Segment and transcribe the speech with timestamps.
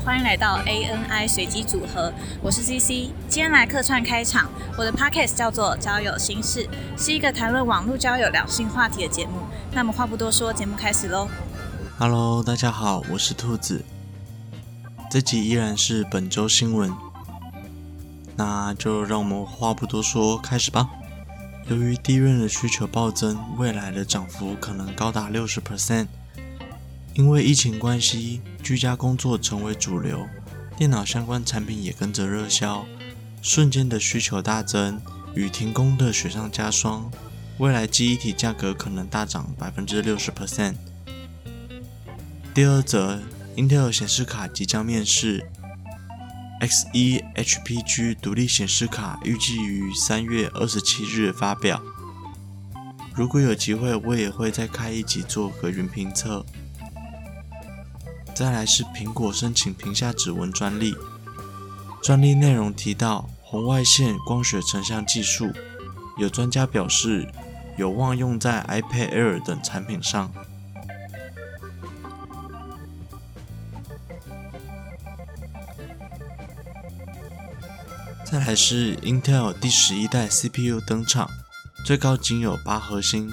[0.00, 4.48] 欢迎来到 ANI 随机组合，我是 CC，今天来客串开场。
[4.76, 9.42] 我的 Podcast 叫做交友心事，是一个谈论网络交友两性话题的节目。
[9.72, 11.28] 那么话不多说，节目开始喽。
[11.98, 13.84] Hello，大家好，我是兔子。
[15.10, 16.94] 这集依然是本周新闻，
[18.36, 20.88] 那就让我们话不多说，开始吧。
[21.66, 26.06] 由于地润的需求暴增，未来的涨幅可能高达六十 percent。
[27.18, 30.24] 因为疫情关系，居家工作成为主流，
[30.76, 32.86] 电脑相关产品也跟着热销，
[33.42, 35.00] 瞬间的需求大增，
[35.34, 37.10] 与停工的雪上加霜，
[37.58, 40.76] 未来记忆体价格可能大涨百分之六十 percent。
[42.54, 43.20] 第二则
[43.56, 45.44] ，Intel 显示卡即将面世
[46.60, 51.82] ，X1 HPG 独立显示卡预计于三月二十七日发表。
[53.12, 56.46] 如果有机会，我也会再开一集做个云评测。
[58.38, 60.94] 再来是苹果申请屏下指纹专利，
[62.00, 65.50] 专利内容提到红外线光学成像技术，
[66.18, 67.28] 有专家表示
[67.76, 70.32] 有望用在 iPad Air 等产品上。
[78.24, 81.28] 再来是 Intel 第十一代 CPU 登场，
[81.84, 83.28] 最高仅有八核心，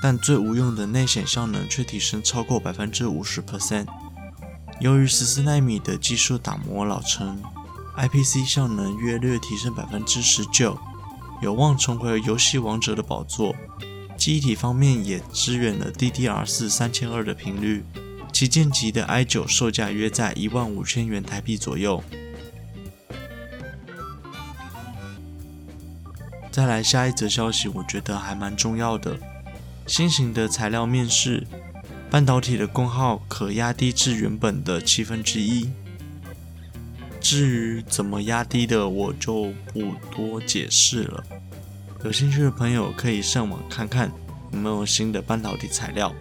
[0.00, 3.88] 但最无用的内显效能却提升超过百分之五十 percent。
[4.80, 7.40] 由于十四纳米的技术打磨老成
[7.96, 10.78] ，IPC 效能约略提升百分之十九，
[11.40, 13.54] 有望重回游戏王者的宝座。
[14.16, 17.84] 记忆体方面也支援了 DDR4 三千二的频率，
[18.32, 22.02] 旗舰级的 i9 售价约在一万五千元台币左右。
[26.50, 29.18] 再来下一则消息，我觉得还蛮重要的，
[29.86, 31.46] 新型的材料面世。
[32.14, 35.68] 半导体的功耗可压低至原本的七分之一。
[37.20, 41.24] 至于怎么压低的，我就不多解释了。
[42.04, 44.12] 有兴趣的朋友可以上网看看
[44.52, 46.14] 有没有新的半导体材料。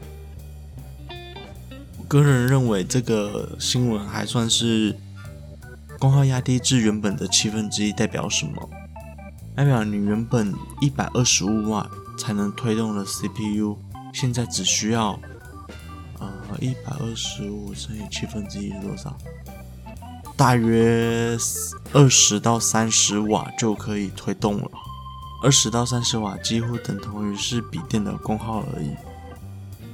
[2.00, 4.98] 我个人认为这个新闻还算是
[6.00, 8.68] 功耗压低至原本的七分之一，代表什么？
[9.56, 11.88] 代表你原本一百二十五瓦
[12.18, 13.78] 才能推动的 CPU，
[14.12, 15.20] 现在只需要。
[16.60, 19.18] 一百二十五乘以七分之一是多少？
[20.36, 21.38] 大约
[21.94, 24.72] 二十到三十瓦就可以推动了。
[25.44, 28.96] 二十到三十瓦几乎等同于是笔电的功耗而已。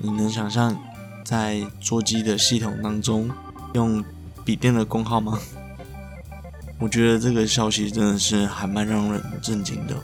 [0.02, 0.78] 你能想象
[1.26, 3.30] 在桌机的系统当中
[3.74, 4.04] 用
[4.46, 5.38] 笔电的功耗吗？
[6.80, 9.96] 我觉得这个消息真的是还蛮让人震惊的。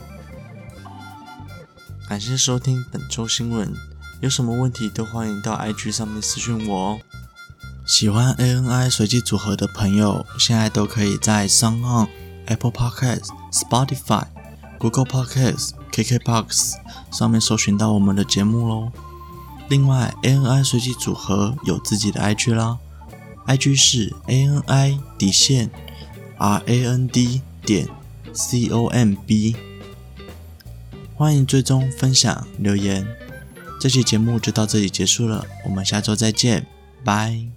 [2.08, 3.72] 感谢收听本周新闻。
[4.20, 6.98] 有什么问题都欢迎到 IG 上面私讯我哦。
[7.86, 12.08] 喜欢 ANI 随机组合的朋友，现在都可以在 SoundOn、
[12.46, 14.24] Apple Podcasts、Spotify、
[14.78, 16.74] Google Podcasts、KKBox
[17.12, 18.90] 上面搜寻到我们的节目喽。
[19.68, 22.78] 另外，ANI 随机组合有自己的 IG 啦
[23.46, 25.70] ，IG 是 ANI 底线
[26.38, 27.88] RAND 点
[28.32, 29.56] COMB，
[31.14, 33.06] 欢迎追踪、分享、留言。
[33.78, 36.66] 这期节目就到这里结束了，我们下周再见，
[37.04, 37.55] 拜。